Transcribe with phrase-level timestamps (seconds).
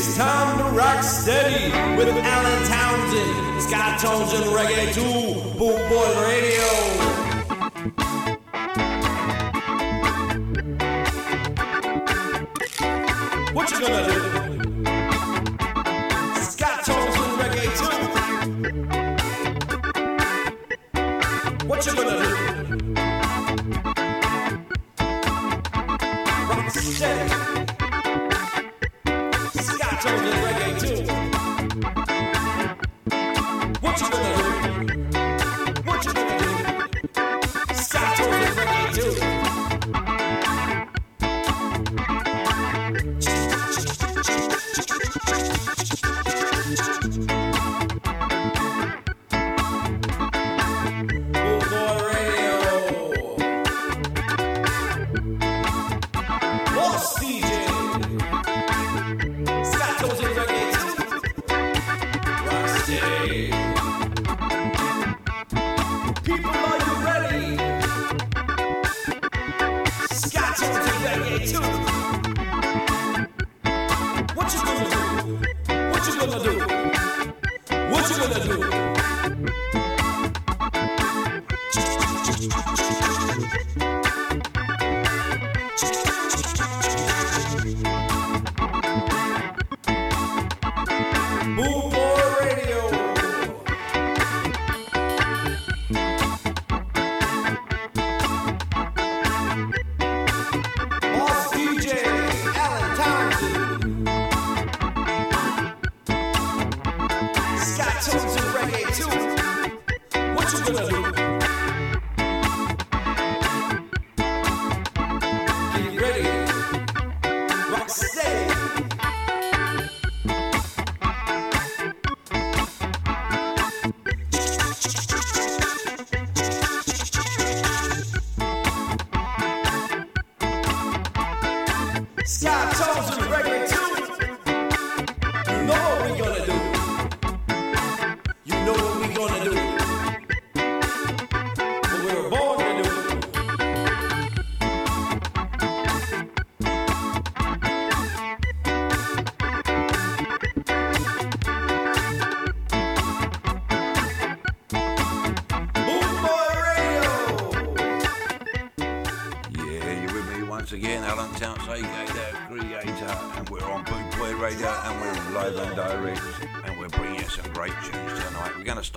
[0.00, 6.87] It's time to rock steady with Alan Townsend, Scott Tones, Reggae 2, Boot Boy Radio.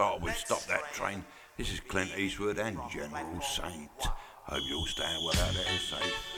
[0.01, 1.23] thought we'd stop that train.
[1.57, 3.91] This is Clint Eastwood and General Saint.
[3.99, 6.30] Hope you'll stay well out of here safe.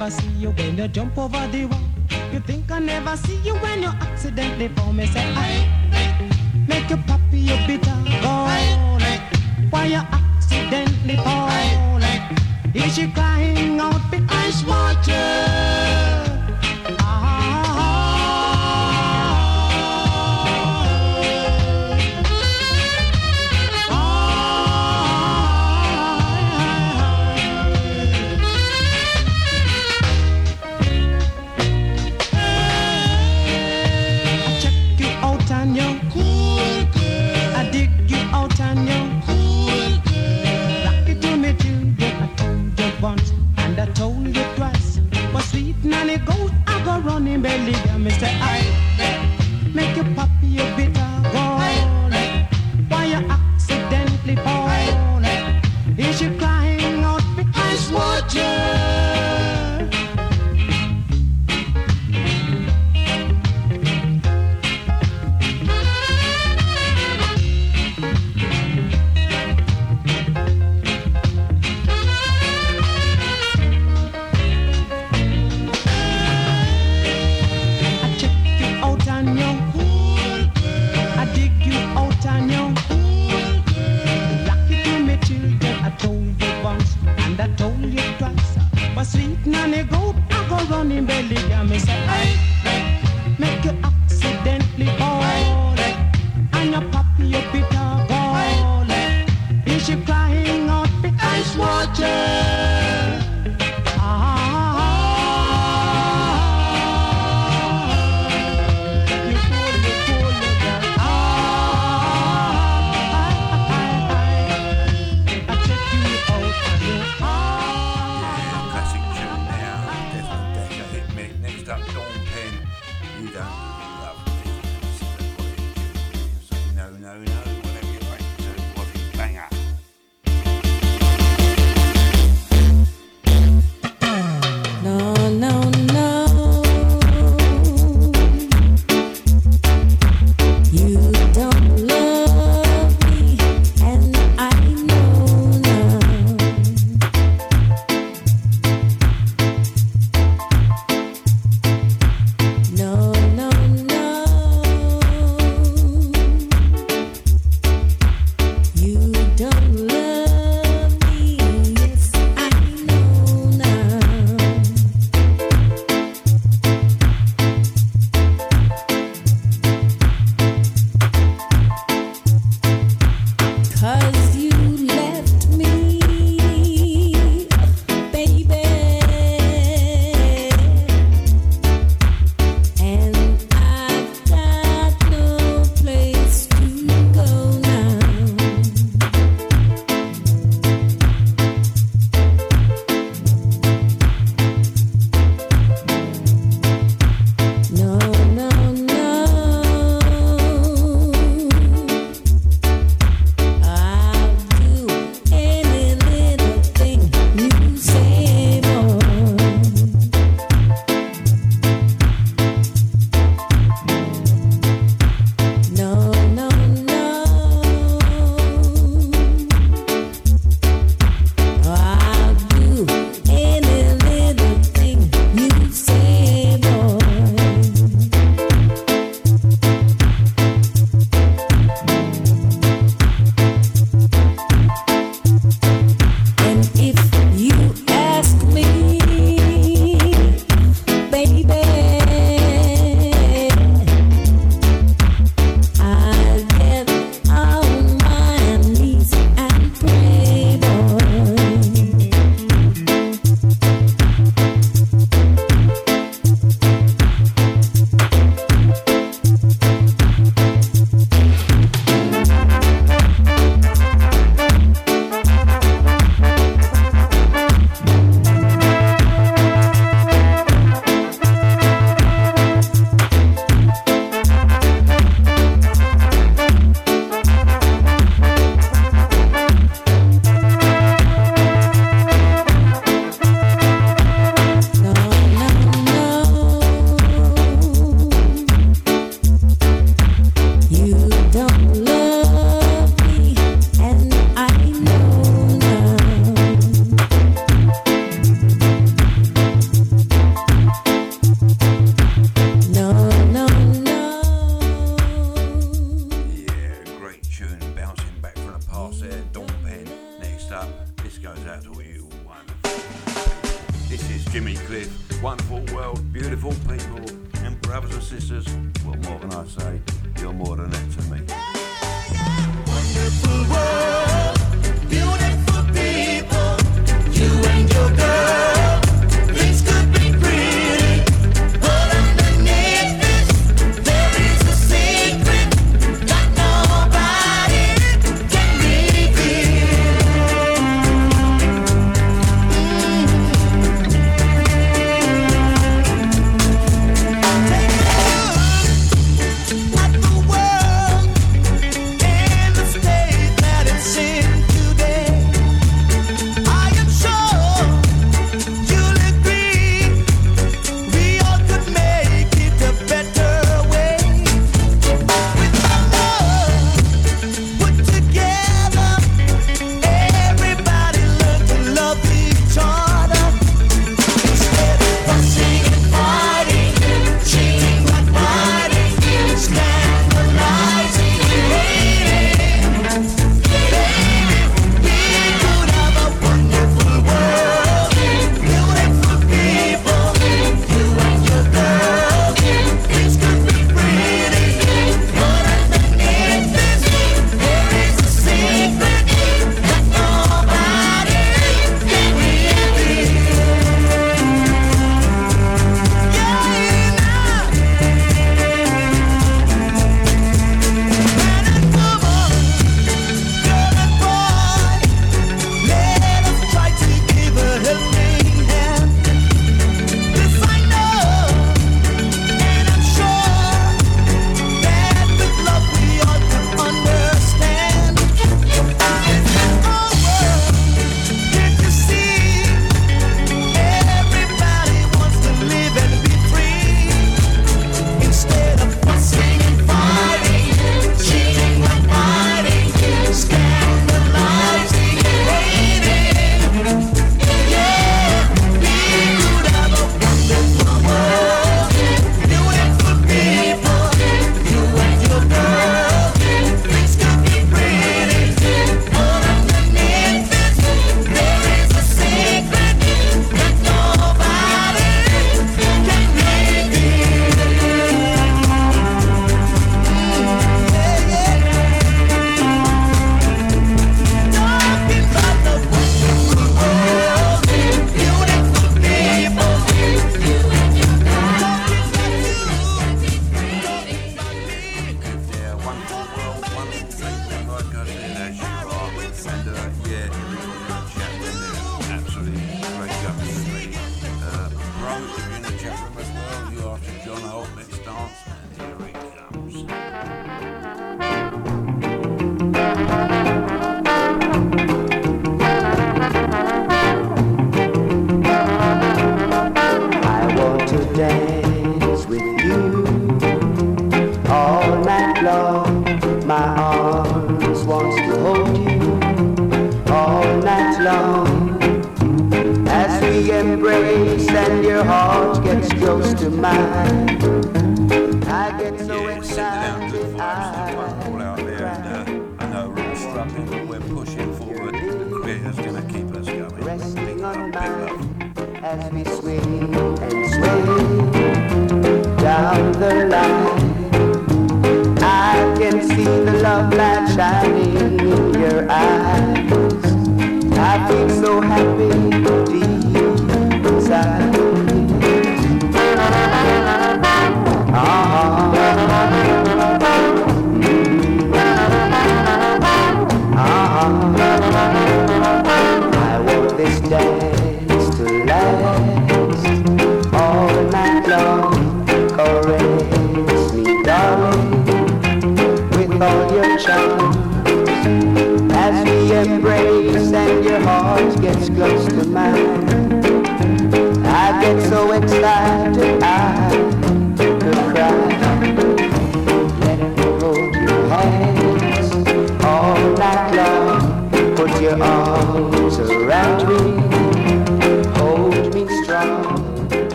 [0.00, 1.80] never see you when you jump over the wall.
[2.32, 5.04] You think I never see you when you accidentally fall me.
[5.06, 9.02] Say, I make you puppy your bitter gone.
[9.70, 12.00] Why you accidentally fall?
[12.74, 13.29] Is she cry?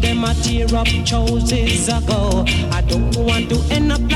[0.00, 2.44] them a tear up choices ago.
[2.72, 4.07] I don't want to end up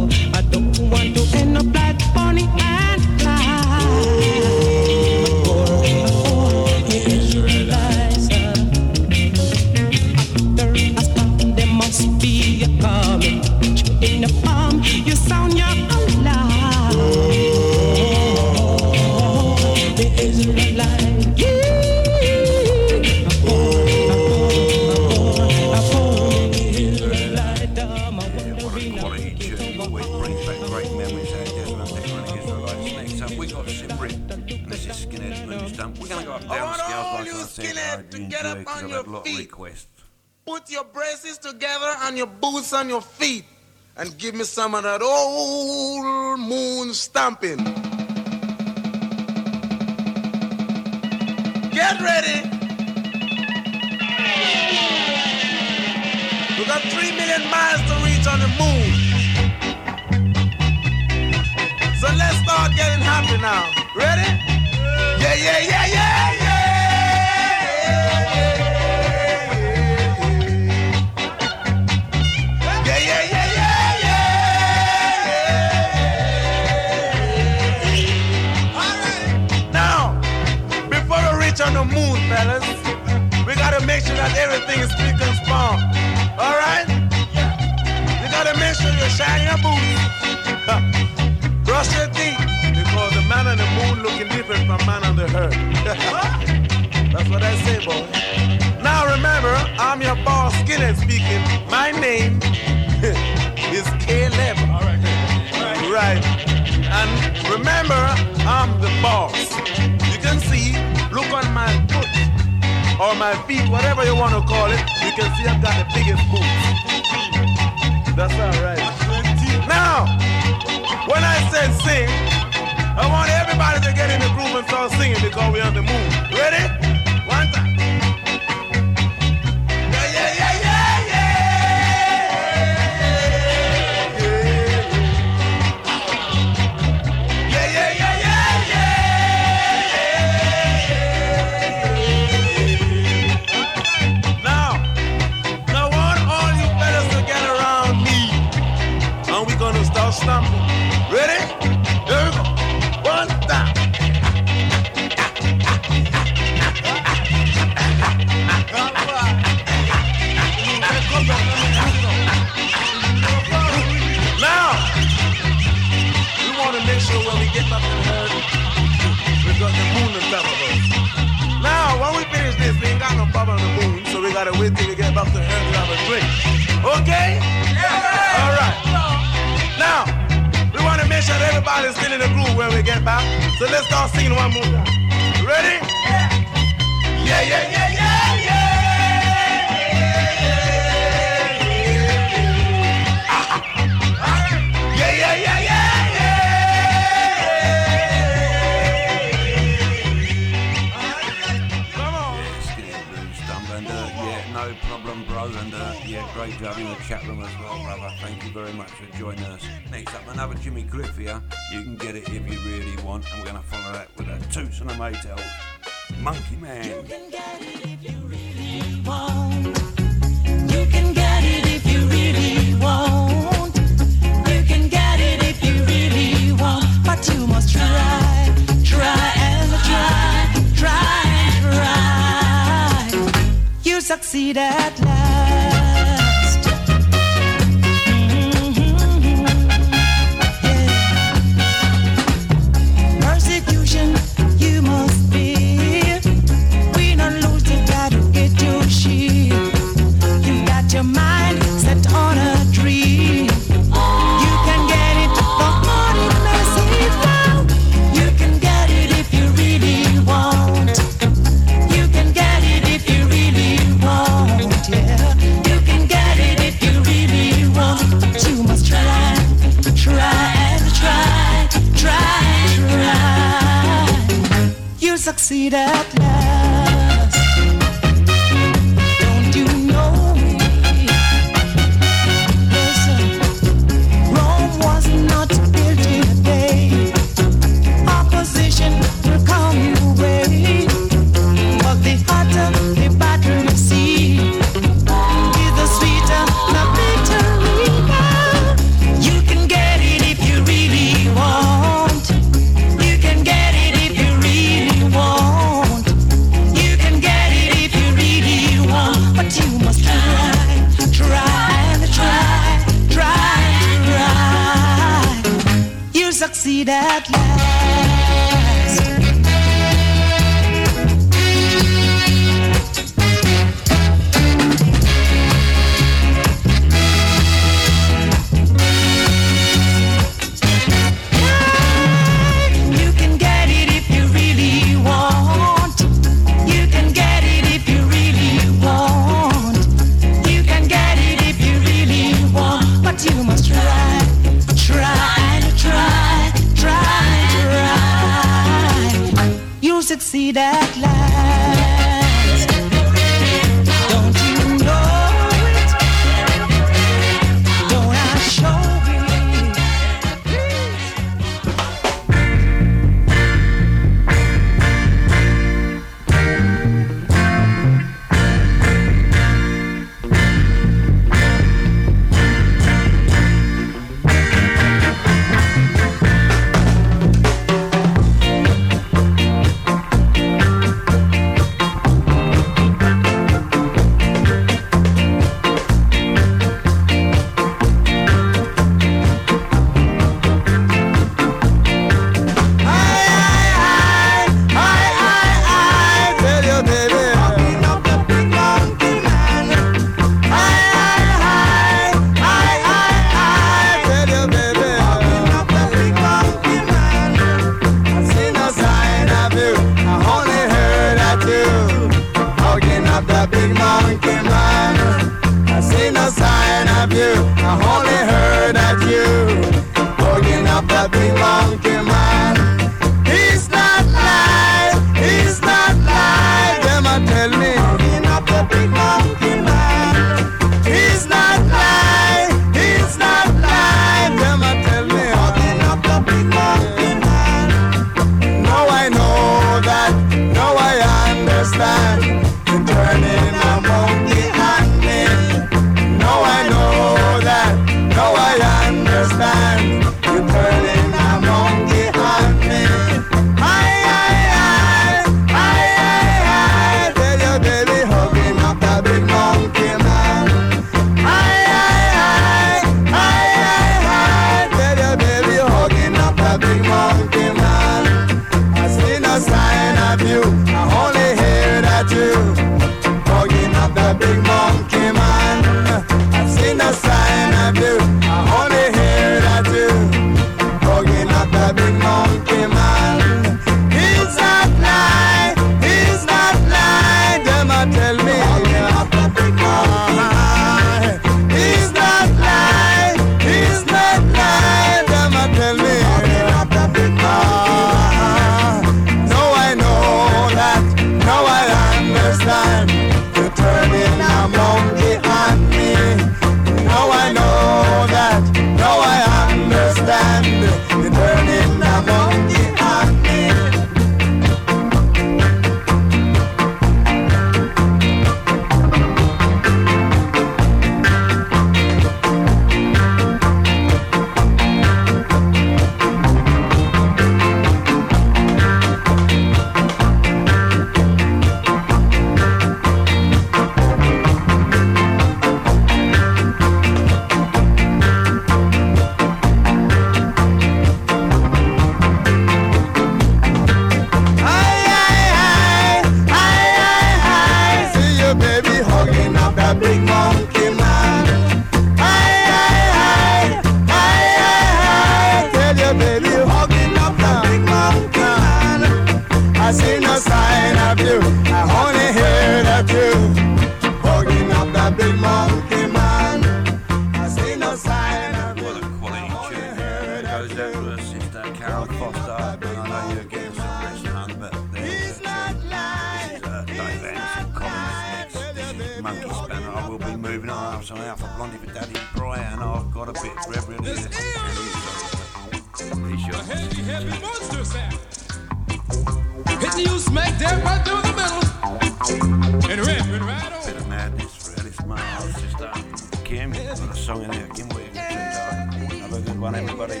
[596.26, 596.50] Kim.
[596.50, 597.96] Well, I song in there Kim Williams.
[597.96, 600.00] And, uh, have a good one, everybody.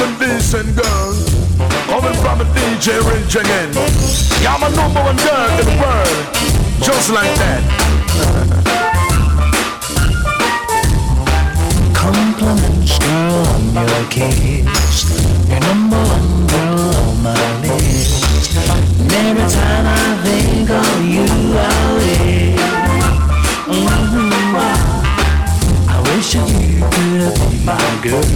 [0.00, 1.24] and decent girls.
[1.88, 3.70] Coming from a DJ Ridge again.
[4.42, 6.26] Yeah, I'm a number one girl in the world.
[6.82, 7.62] Just like that.
[11.94, 13.46] Compliments, girl,
[13.78, 15.04] on your kiss.
[15.48, 18.56] You're number one girl on my list.
[19.00, 19.88] And every time I
[20.24, 21.56] think of you, I
[21.98, 22.60] wish.
[23.68, 24.32] Mhm.
[25.88, 26.44] I wish you
[26.90, 28.31] could be my girl.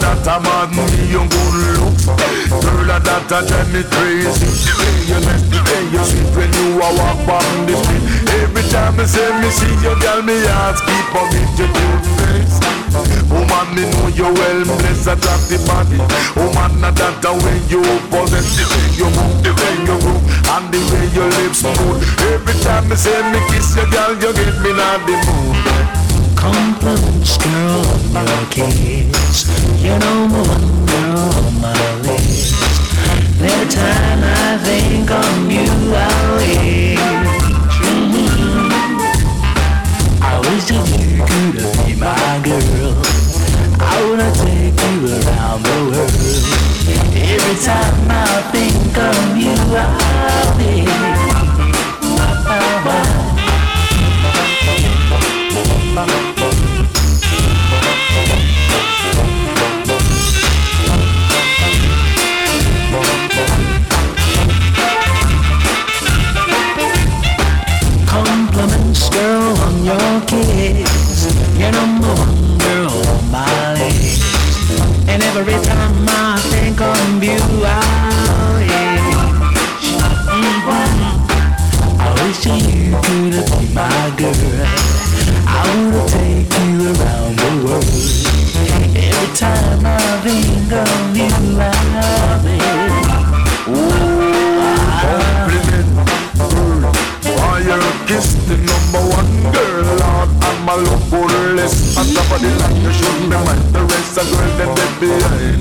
[0.00, 2.06] That a man me your good looks.
[2.06, 4.46] Girl, that a drive me crazy.
[4.46, 8.04] The way you make the way you sweet when you a walk on the street.
[8.42, 12.06] Every time I say me see you, girl, me heart keep on beat your cute
[12.18, 12.56] face.
[13.28, 16.00] Woman, me know you well blessed, attractive body.
[16.38, 20.24] Woman, ah, that a way you possess, the way you move, the way you move,
[20.56, 22.00] and the way your lips move.
[22.32, 26.05] Every time I say me kiss you, girl, you get me in the mood.
[26.46, 27.82] Compliments, girl,
[28.16, 29.50] on your kiss.
[29.82, 32.54] You're number one girl on my list.
[33.42, 37.76] Every time I think of you, I wish.
[37.82, 38.70] Mhm.
[40.22, 42.94] I wish that you could be my girl.
[43.80, 46.46] I wanna take you around the world.
[47.34, 50.45] Every time I think of you, I
[102.86, 105.58] you should me mind the rest of girl them they behind.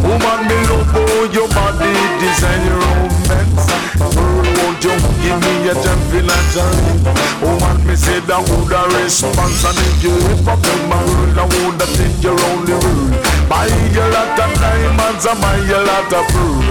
[0.00, 3.68] Woman, me love for your body, design your own romance.
[4.16, 6.96] Girl, won't you give me a champion and journey?
[7.44, 11.44] Woman, me say that would a response, and if you ever play my world, I
[11.44, 13.12] would have take your only rule.
[13.52, 16.64] Buy a lot of diamonds, and buy a lot of pearl.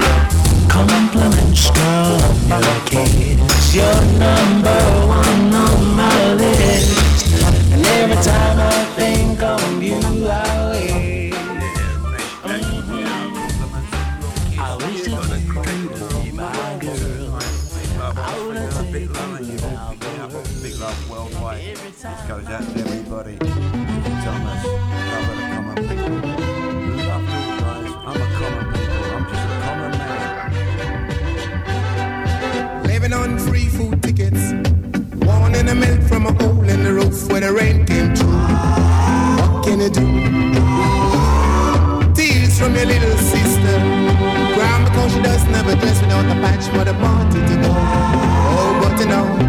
[0.66, 3.76] Compliments, on your kiss.
[3.76, 7.06] You're number one on my list.
[7.72, 8.85] And every time I
[22.60, 23.38] goes everybody.
[23.38, 24.64] Thomas,
[25.52, 26.20] common people.
[26.22, 27.92] Guys.
[28.06, 29.06] I'm a common people.
[29.16, 30.44] I'm just a common man.
[32.84, 34.54] Living on free food tickets.
[35.26, 38.30] Born in the milk from a hole in the roof where the rain came through.
[38.30, 40.08] What can you do?
[42.14, 43.80] Tears from your little sister.
[44.56, 47.72] Crying because she does never dress without a patch for the party to go.
[48.48, 49.45] Oh, but you know,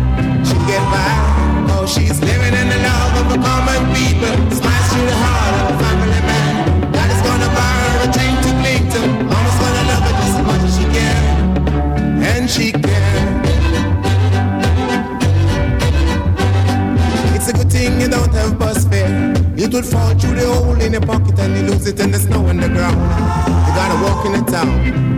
[1.87, 4.35] she's living in the love of the common people.
[4.51, 6.93] Smash through the heart of a family man.
[6.93, 9.01] God is gonna buy her a drink to cling to.
[9.31, 11.23] Mama's gonna love her just as much as she can.
[12.23, 13.27] And she can.
[17.37, 19.35] It's a good thing you don't have bus fare.
[19.57, 22.19] It would fall through the hole in your pocket and you lose it in the
[22.19, 22.99] snow on the ground.
[23.67, 25.16] You gotta walk in the town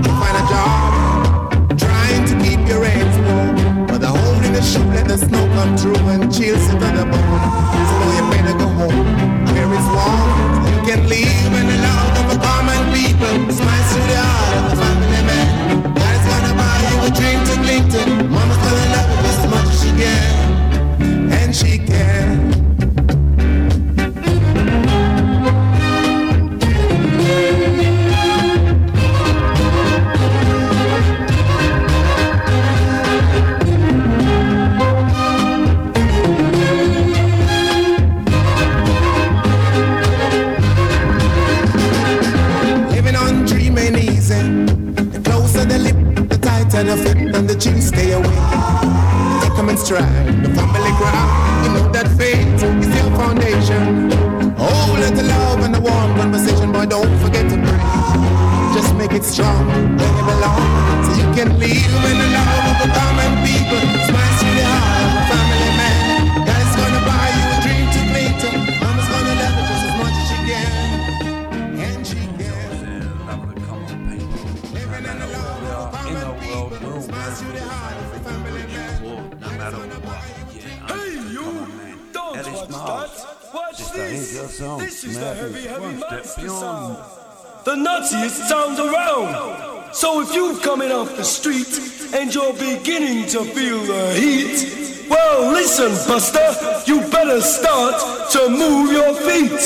[96.18, 97.94] master, you better start
[98.32, 99.60] to move your feet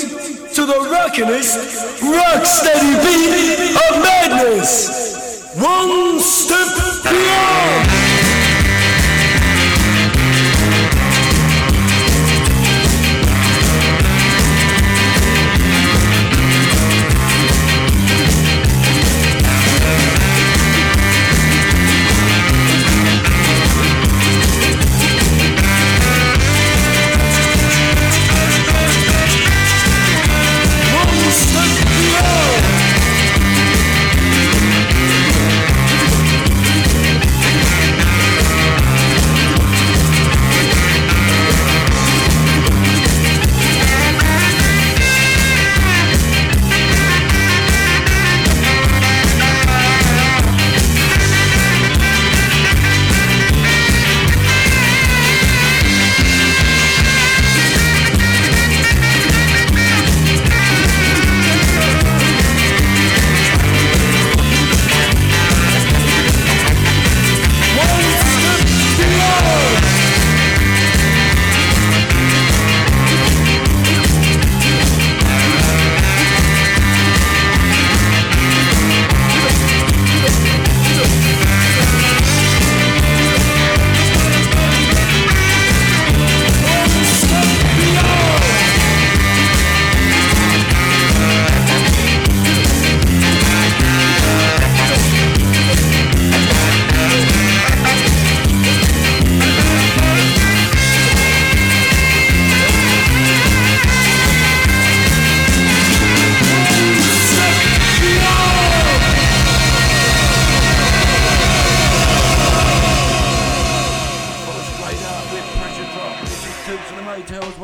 [0.55, 3.12] to the rockinest, rock steady beat.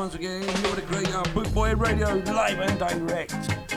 [0.09, 0.43] once again.
[0.65, 3.68] You're the great young Boot Boy Radio, live and direct.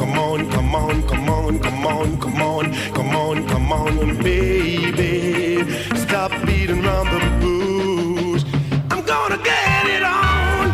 [0.00, 5.64] come on, come on, come on, come on, come on, come on, come on, baby.
[5.96, 8.44] Stop beating around the bush.
[8.90, 10.70] I'm gonna get it on.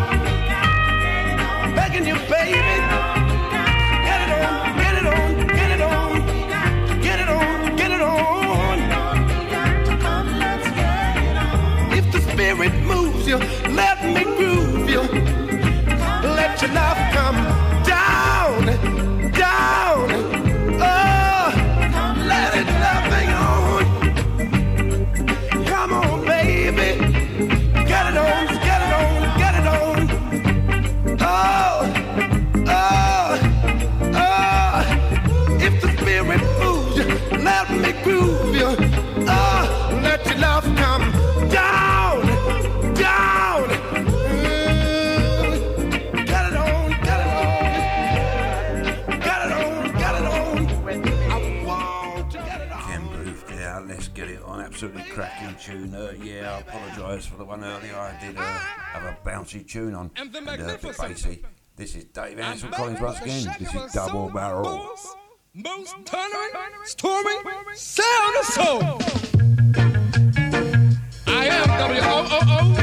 [1.75, 2.77] Begging you, baby.
[4.07, 6.21] Get it on, get it on, get it on.
[7.03, 8.79] Get it on, get it on.
[11.93, 13.39] If the spirit moves you,
[13.75, 15.03] let me groove you.
[16.23, 17.08] Let your life
[56.49, 57.95] I apologise for the one earlier.
[57.95, 60.11] I did uh, have a bouncy tune on.
[60.17, 61.45] And the bassy.
[61.45, 63.55] Uh, this is Dave Ansel Collins once again.
[63.59, 64.95] This is Double Barrel.
[65.53, 66.55] Most tolerant,
[66.85, 67.43] storming,
[67.75, 68.83] sound of soul.
[71.27, 72.75] I am W O O O,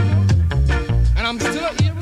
[1.18, 1.95] and I'm still here.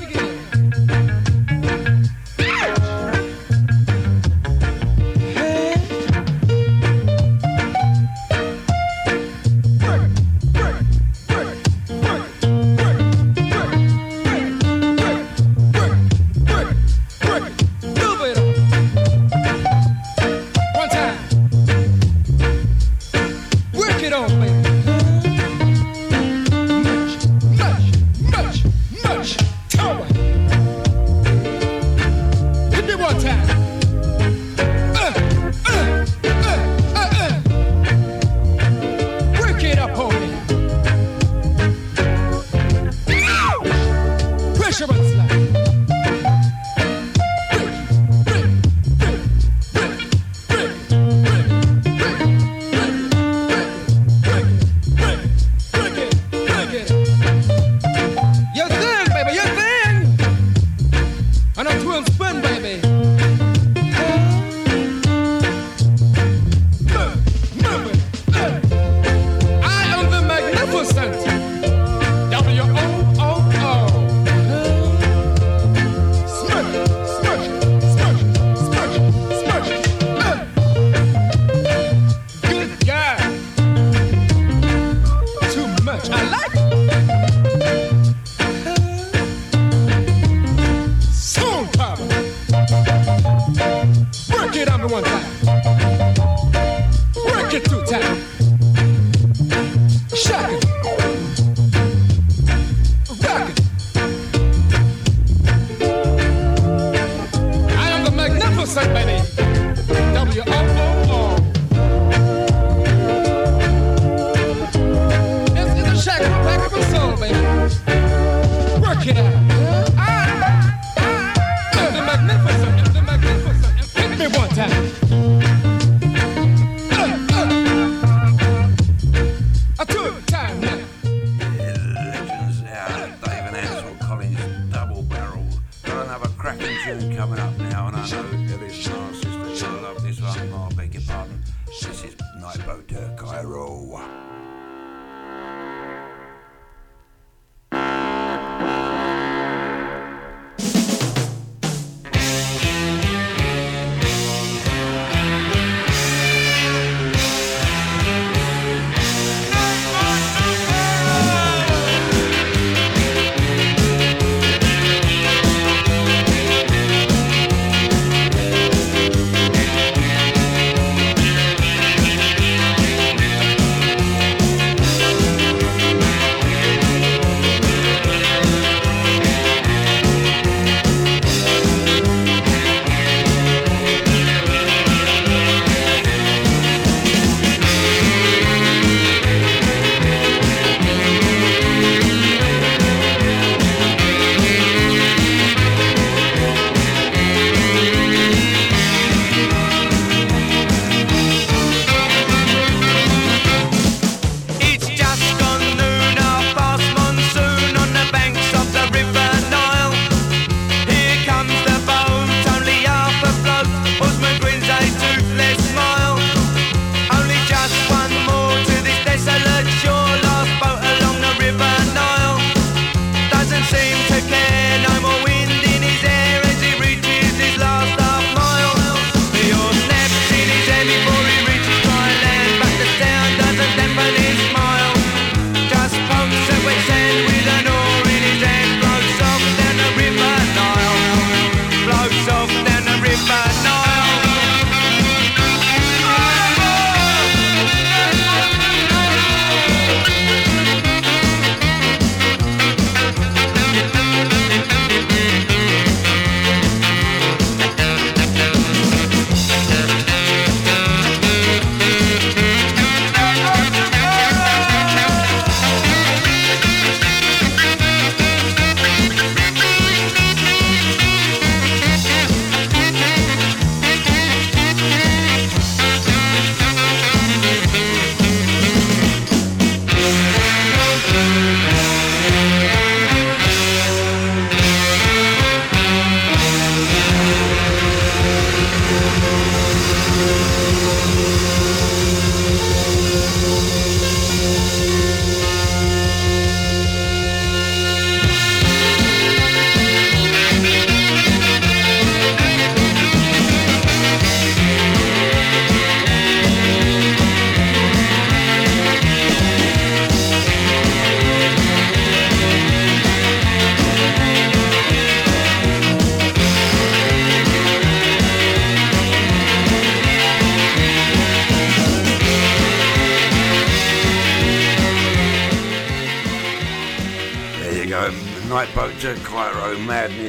[140.51, 141.41] I beg your pardon.
[141.67, 143.97] This is Nightboat, de Cairo.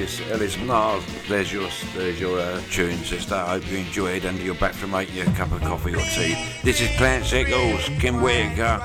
[0.05, 1.02] Madness, Ellis Mars.
[1.28, 3.35] There's your there's your uh, tune, sister.
[3.35, 6.01] I hope you enjoyed and you're back from making you a cup of coffee or
[6.01, 6.36] tea.
[6.62, 8.82] This is Clancy Eccles, Kim Whitaker.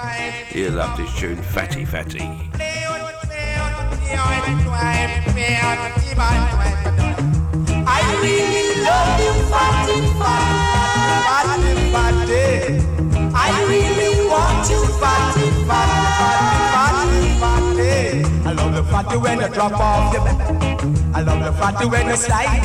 [0.53, 2.21] You love this tune, Fatty Fatty.
[7.91, 10.79] I really love you, fatty, fatty.
[13.35, 16.58] I really want you, fatty, fatty,
[18.83, 20.39] the fatty when you drop off your back.
[21.13, 22.63] I love the fatty when you slide.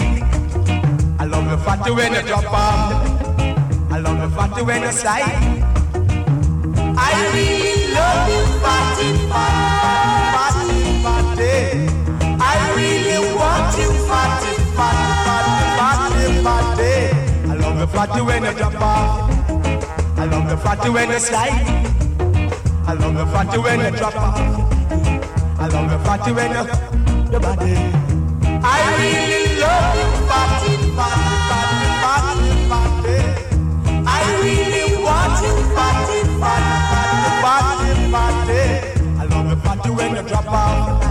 [1.19, 3.91] I love the fatty when you drop off.
[3.91, 5.23] I love the fatty when you slide.
[7.07, 11.57] I really love you, fatty, fatty, fatty.
[12.41, 16.95] I really want you, fatty, fatty, fatty, fatty.
[17.51, 19.31] I love the fatty when you drop off.
[20.17, 21.67] I love the fatty when you slide.
[22.87, 24.74] I love the fatty when you drop off.
[25.65, 27.73] I love the fatty when you your body.
[28.63, 33.17] I really love you, fatty, fatty, fatty, fatty, fatty.
[34.05, 36.77] I really want you, fatty, fatty,
[37.41, 38.61] fatty, fatty, fatty.
[39.17, 41.03] I love the fatty when you drop off.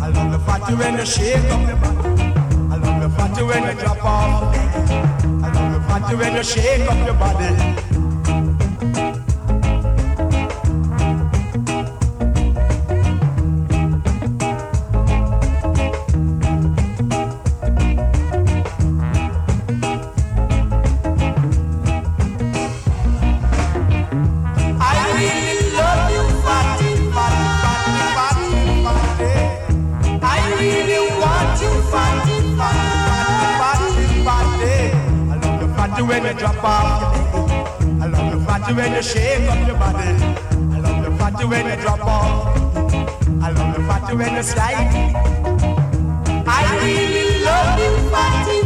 [0.00, 2.22] I love the fatty when you shake up your body.
[2.72, 4.56] I love the fatty when you drop off.
[4.56, 7.95] I love the fatty when you shake up your body.
[38.74, 40.08] When you shake up your body.
[40.74, 42.56] I love the fatty when you drop off.
[43.42, 44.88] I love the fatty when you slide.
[46.46, 48.56] I really love you, fatty.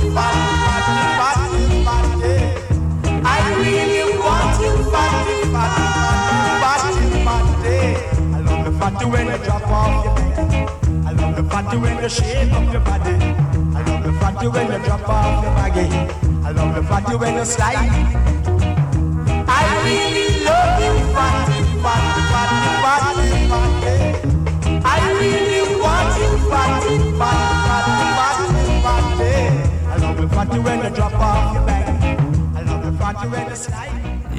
[3.22, 7.77] I really want you, fatty, fatty, fatty, fatty.
[8.32, 10.18] I love the fatty when you drop off.
[11.06, 13.10] I love the fatty when you shake up your body.
[13.10, 15.89] I love the fatty when you drop off your baggy.
[16.47, 18.40] I love the fatty when you slide.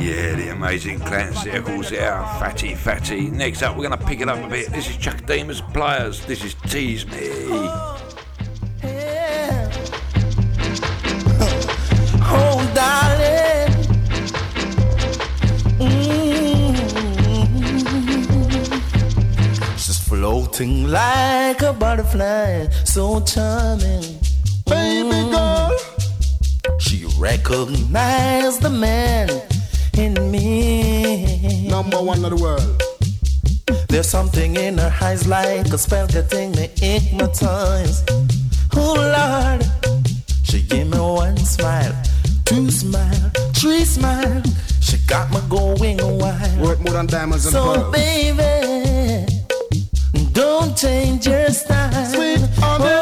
[0.01, 3.29] Yeah, the amazing Clancy Eccles there, Fatty Fatty.
[3.29, 4.69] Next up, we're going to pick it up a bit.
[4.71, 6.25] This is Chaka Demus Pliers.
[6.25, 7.70] This is Tease Me.
[20.61, 24.19] Floating like a butterfly, so charming.
[24.65, 25.31] Baby mm.
[25.31, 26.79] girl.
[26.79, 29.29] She recognized the man
[29.97, 31.67] in me.
[31.67, 32.81] Number one of the world.
[33.89, 38.09] There's something in her eyes like a spell getting me hypnotized.
[38.75, 39.63] Oh Lord,
[40.43, 41.93] she gave me one smile,
[42.45, 44.41] two smile, three smile.
[44.81, 46.59] She got me going wild.
[46.59, 47.93] Worth more than diamonds and So pearls.
[47.93, 48.70] baby,
[50.61, 52.05] don't change your style.
[52.05, 53.00] Sweet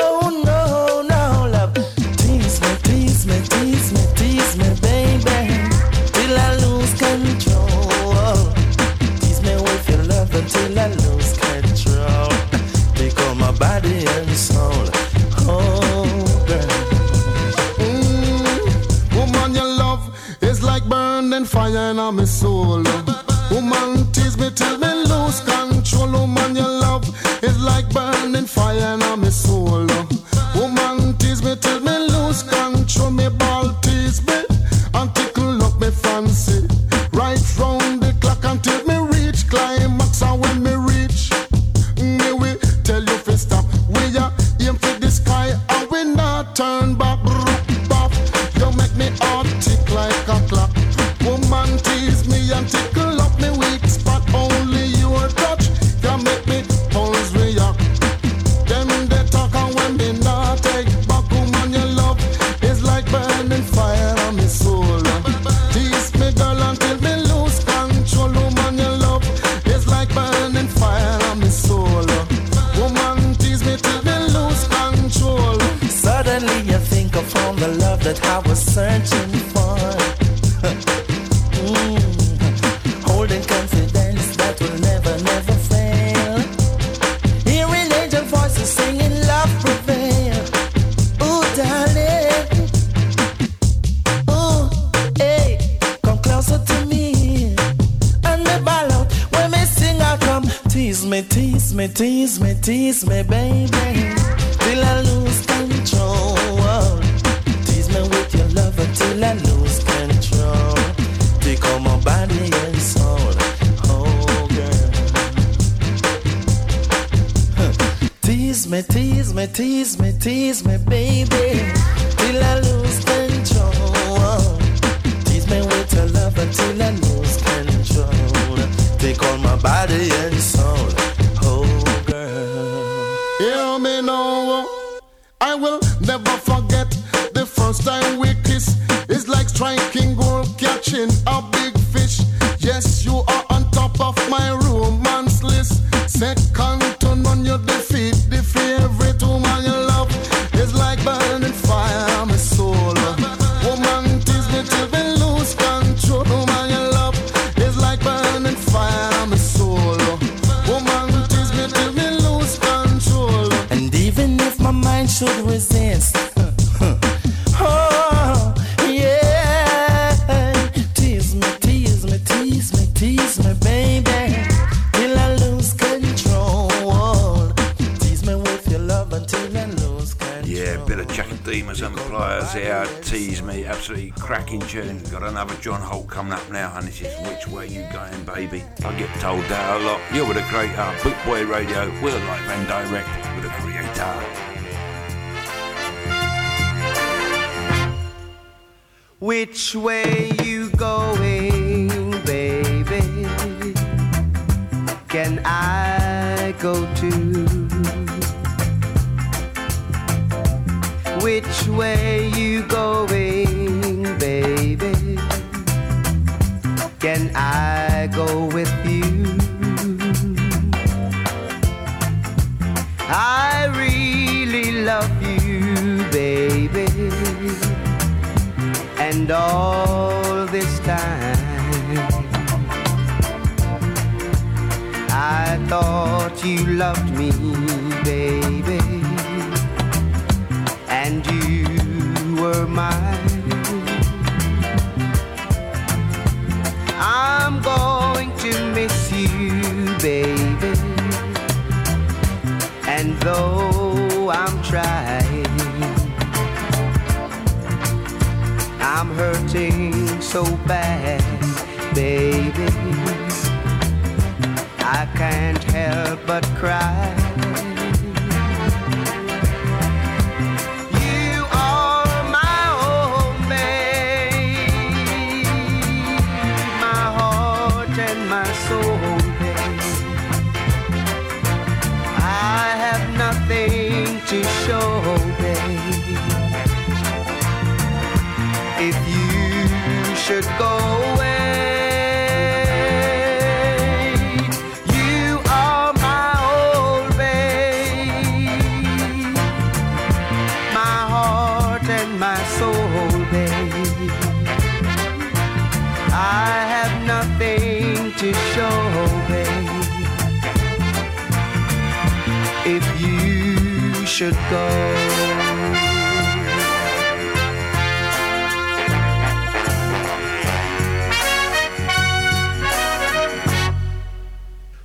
[314.29, 314.69] should go.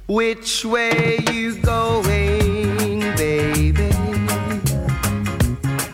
[0.06, 3.90] Which way you going, baby?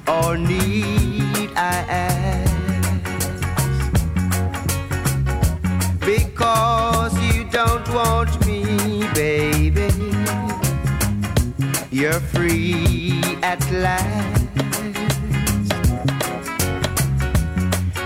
[0.07, 2.53] Or need I ask?
[6.01, 9.91] Because you don't want me, baby.
[11.91, 12.90] You're free
[13.53, 14.47] at last.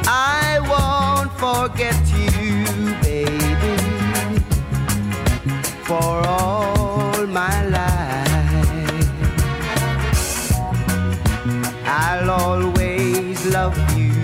[0.07, 2.65] I won't forget you,
[3.03, 3.77] baby,
[5.89, 8.25] for all my life.
[11.85, 14.15] I'll always love you,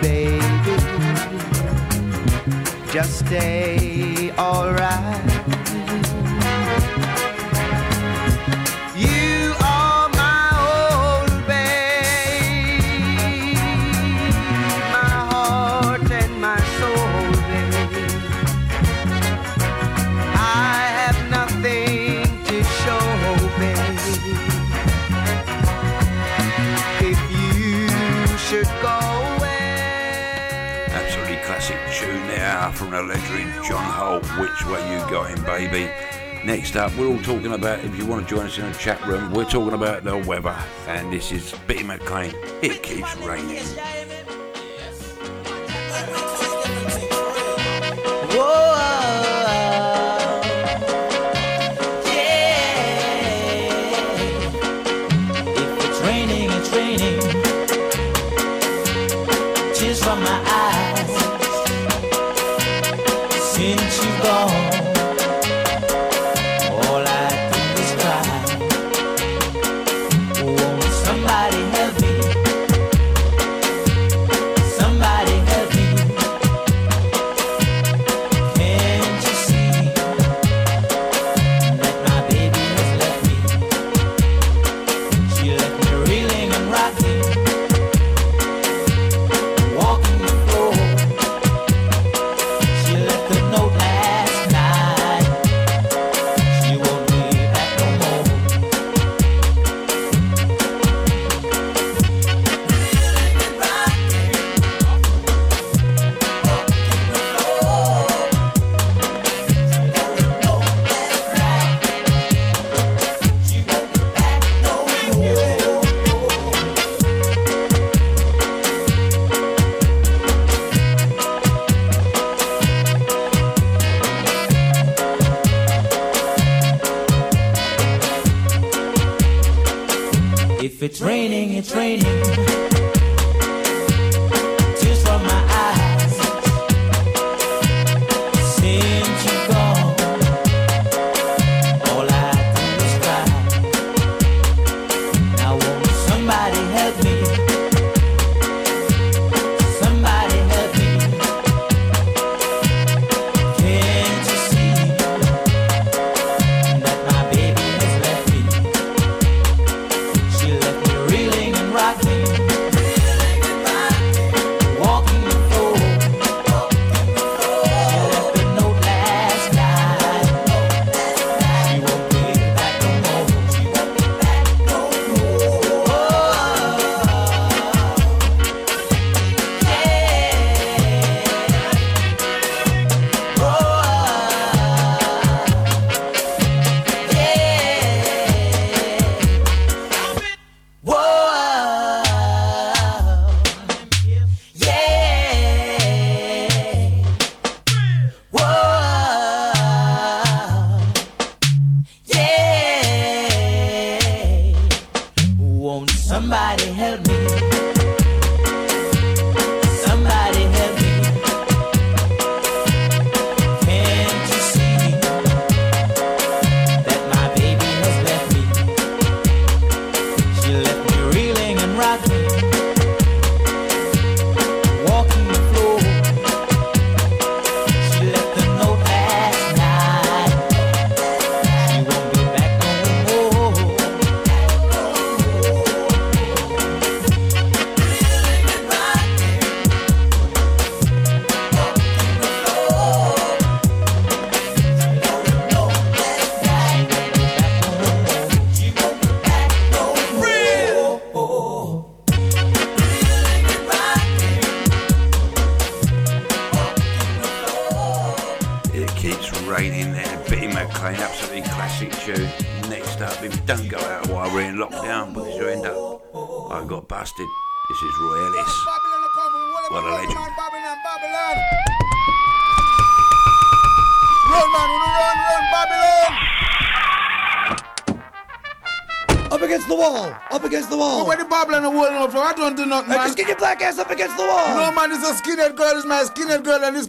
[0.00, 0.76] baby.
[2.92, 5.05] Just stay alright.
[34.20, 35.90] Which Way You Going Baby.
[36.44, 39.04] Next up, we're all talking about, if you want to join us in a chat
[39.06, 40.56] room, we're talking about the weather.
[40.86, 42.32] And this is Bitty McLean,
[42.62, 43.64] It Keeps Raining.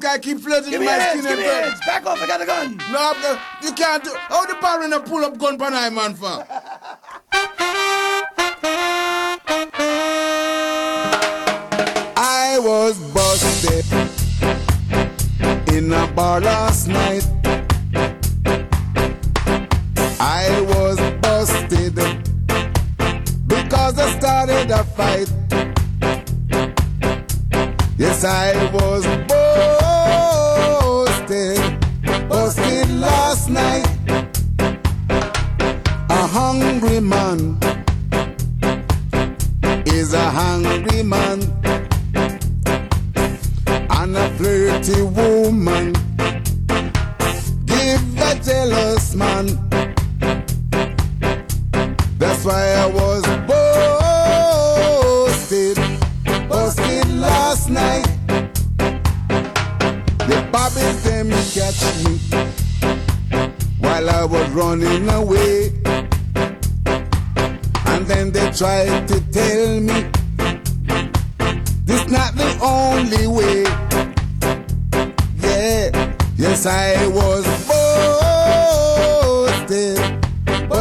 [0.07, 2.77] guy keep flirting give with my skin and Back off, I got a gun.
[2.91, 3.11] No,
[3.61, 4.13] you can't do.
[4.29, 6.15] How the barren pull up gun pan I man?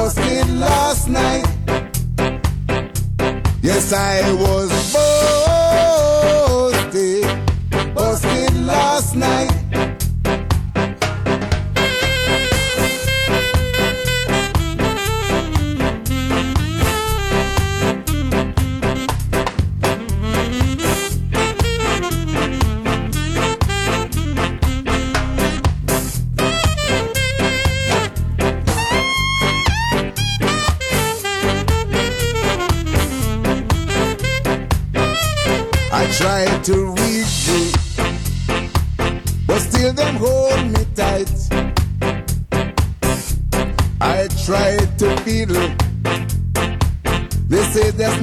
[0.06, 1.46] lost it last night.
[3.60, 5.45] Yes, I was born.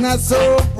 [0.04, 0.73] not so.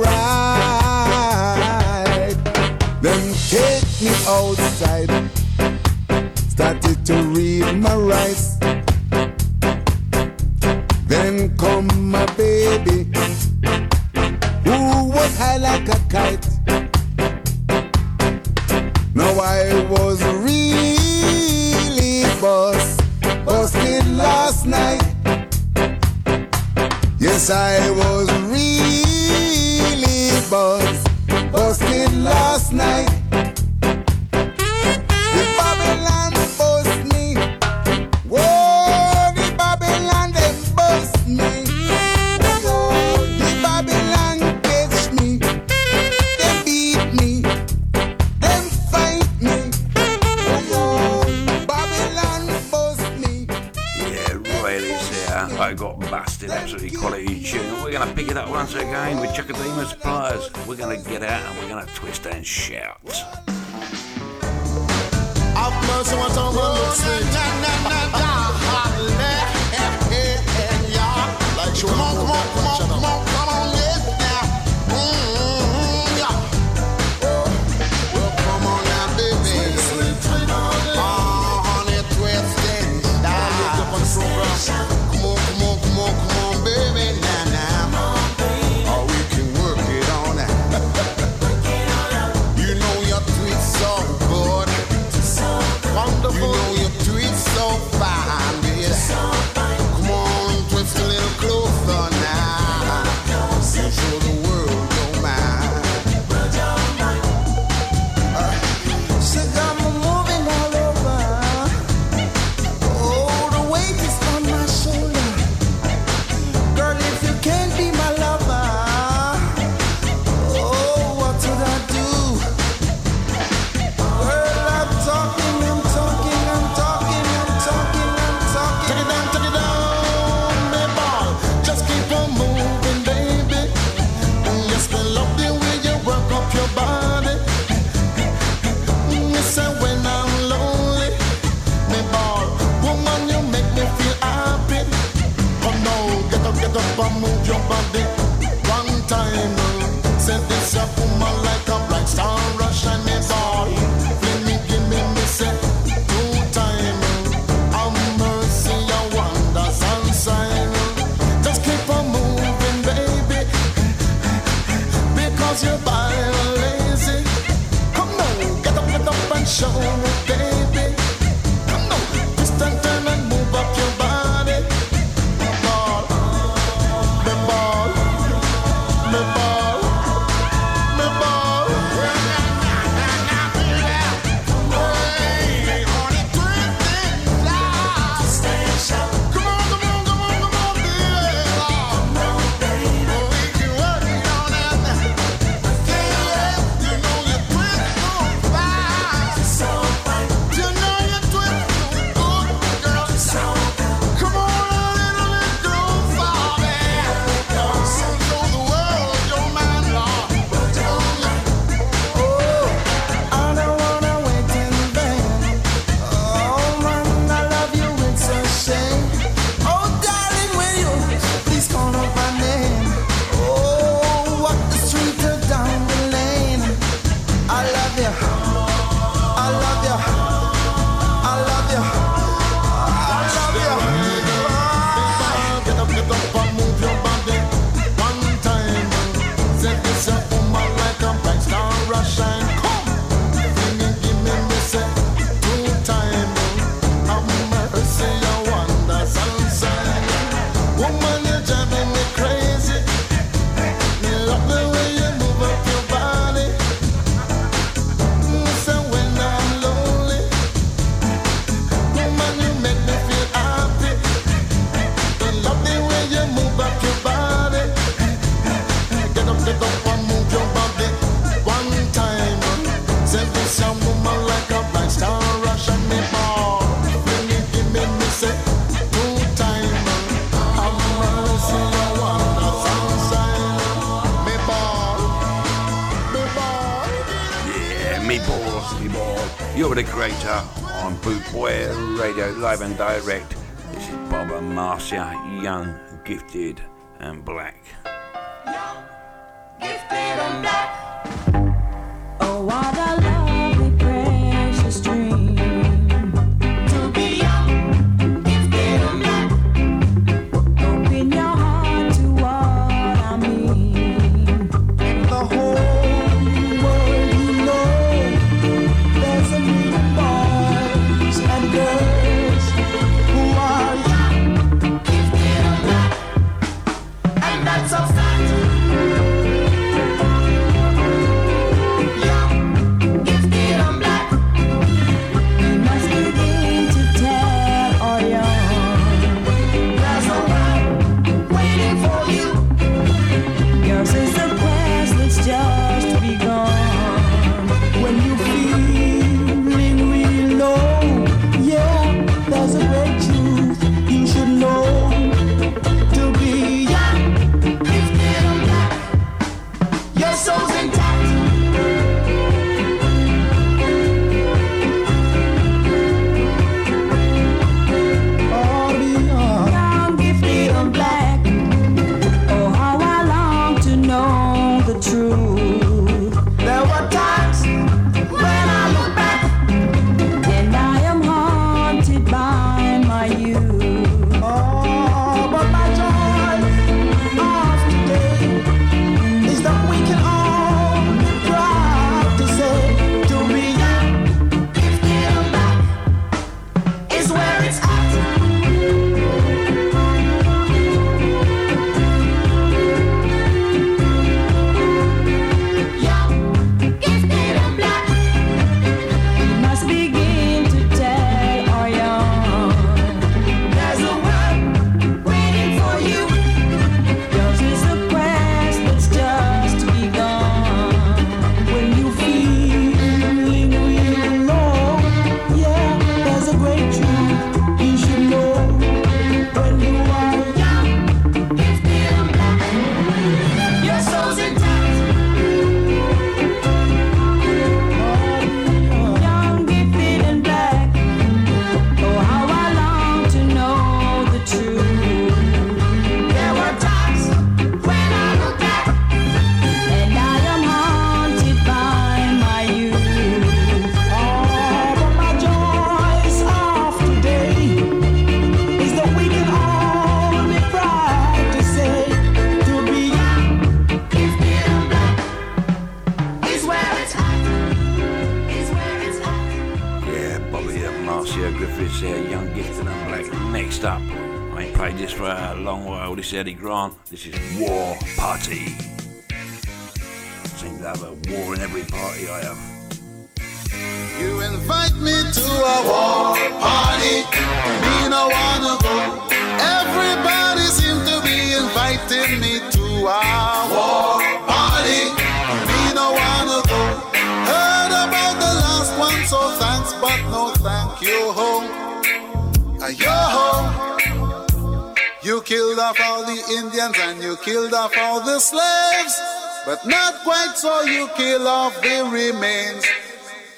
[509.46, 512.66] but not quite so you kill off the remains.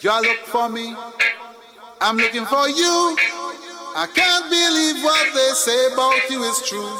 [0.02, 0.96] You look for me,
[2.02, 3.18] I'm looking for you.
[3.98, 7.00] I can't believe what they say about you is true.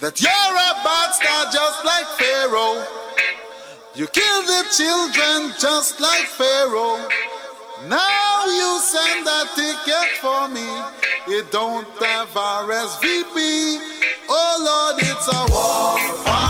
[0.00, 2.82] That you're a bad star just like Pharaoh.
[3.94, 7.06] You kill the children just like Pharaoh.
[7.86, 10.66] Now you send a ticket for me.
[11.28, 13.78] It don't have RSVP.
[14.28, 16.47] Oh Lord, it's a war.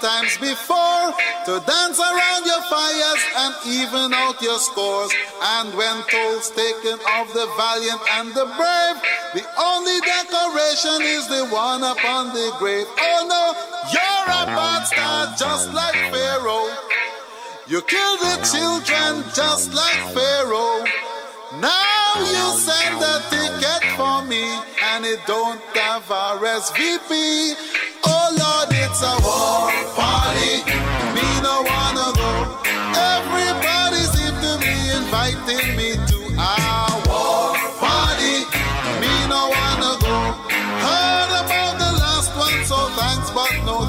[0.00, 1.14] times before
[1.46, 5.12] to dance around your fires and even out your scores.
[5.42, 8.96] And when toll's taken of the valiant and the brave,
[9.34, 12.86] the only decoration is the one upon the grave.
[12.98, 13.44] Oh no,
[13.92, 16.70] you're a bad star just like Pharaoh.
[17.68, 20.84] You killed the children just like Pharaoh.
[21.60, 24.44] Now you send a ticket for me,
[24.92, 27.87] and it don't have a RSVP.
[28.04, 30.62] Oh Lord, it's a war party.
[31.14, 32.30] Me no wanna go.
[33.14, 36.54] Everybody seems to be inviting me to a
[37.08, 38.44] war party.
[39.02, 40.16] Me no wanna go.
[40.86, 43.88] Heard about the last one, so thanks, but no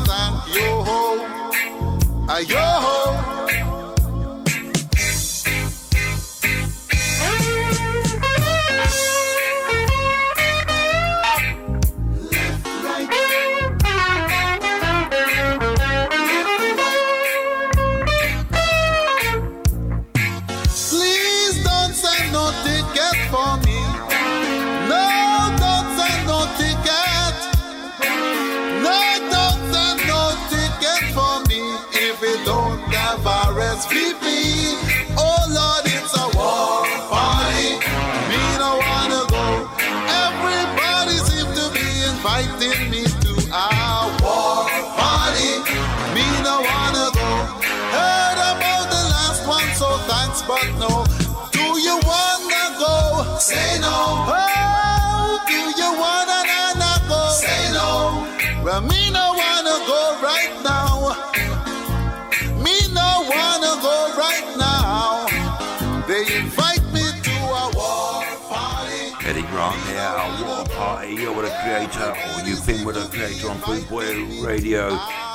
[69.60, 70.48] right now.
[70.48, 71.16] What a party!
[71.16, 74.88] You're with a creator, or you've been with a creator on Food Boy Radio.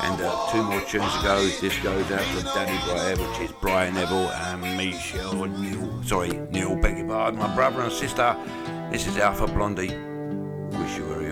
[0.02, 1.46] And uh, two more tunes to go.
[1.60, 6.02] This goes out to Danny Boy, which is Brian Neville and Michelle Neil.
[6.04, 8.34] Sorry, Neil, beg your pardon, my brother and sister.
[8.90, 9.88] This is Alpha Blondy.
[10.78, 11.23] Wish you were.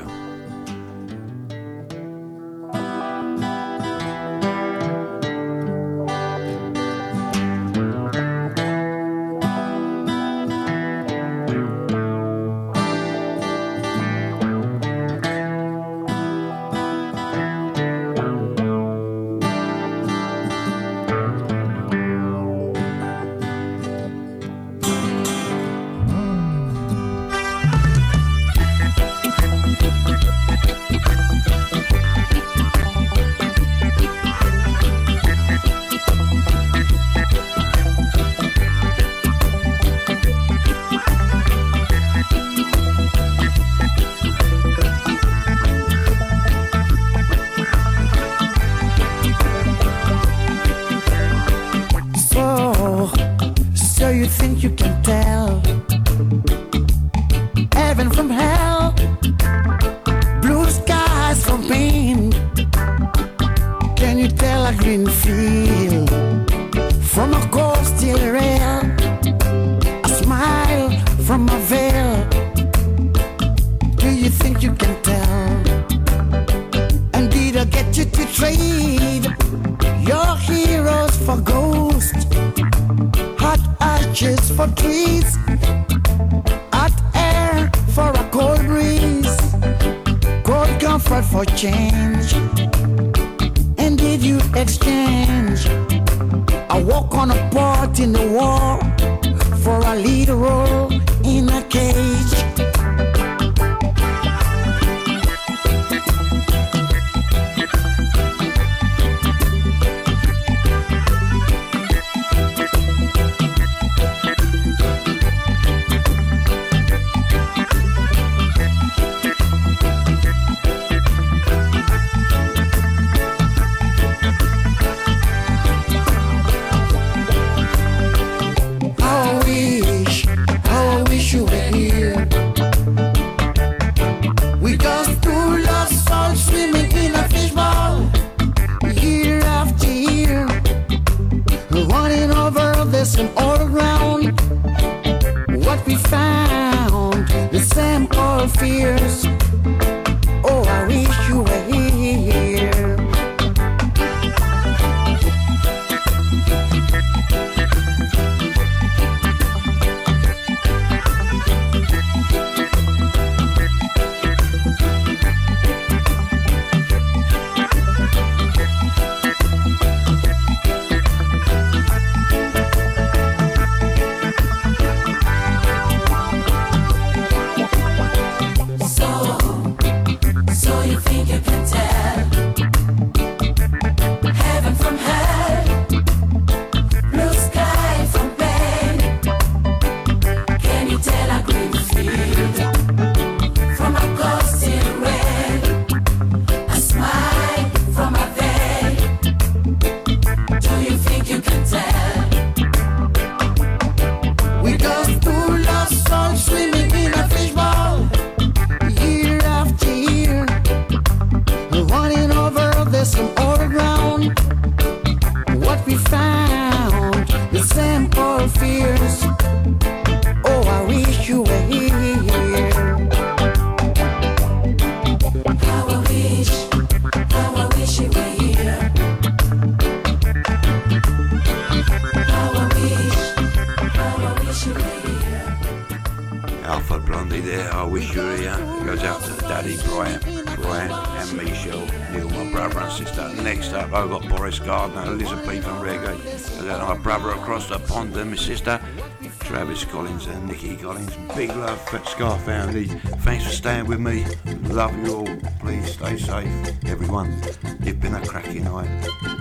[250.53, 251.16] Nicky Collins.
[251.35, 252.85] Big love for Scar Family.
[253.24, 254.27] Thanks for staying with me.
[254.65, 255.37] Love you all.
[255.61, 257.35] Please stay safe, everyone.
[257.81, 258.87] It's been a cracking night.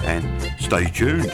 [0.05, 0.23] And
[0.57, 1.29] stay tuned.